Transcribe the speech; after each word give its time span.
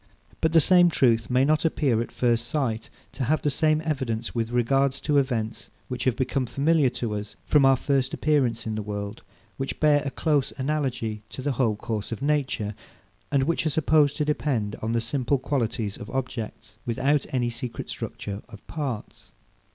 But 0.41 0.51
the 0.51 0.59
same 0.59 0.89
truth 0.89 1.29
may 1.29 1.45
not 1.45 1.63
appear, 1.63 2.01
at 2.01 2.11
first 2.11 2.47
sight, 2.47 2.89
to 3.11 3.25
have 3.25 3.43
the 3.43 3.51
same 3.51 3.83
evidence 3.85 4.33
with 4.33 4.49
regard 4.49 4.93
to 4.93 5.19
events, 5.19 5.69
which 5.89 6.05
have 6.05 6.15
become 6.15 6.47
familiar 6.47 6.89
to 6.89 7.13
us 7.13 7.35
from 7.45 7.65
our 7.65 7.75
first 7.75 8.11
appearance 8.11 8.65
in 8.65 8.73
the 8.73 8.81
world, 8.81 9.21
which 9.57 9.79
bear 9.79 10.01
a 10.03 10.09
close 10.09 10.51
analogy 10.57 11.21
to 11.29 11.43
the 11.43 11.51
whole 11.51 11.75
course 11.75 12.11
of 12.11 12.19
nature, 12.23 12.73
and 13.31 13.43
which 13.43 13.63
are 13.67 13.69
supposed 13.69 14.17
to 14.17 14.25
depend 14.25 14.75
on 14.81 14.93
the 14.93 15.01
simple 15.01 15.37
qualities 15.37 15.97
of 15.97 16.09
objects, 16.09 16.79
without 16.83 17.27
any 17.29 17.51
secret 17.51 17.87
structure 17.87 18.41
of 18.49 18.65
parts. 18.65 19.33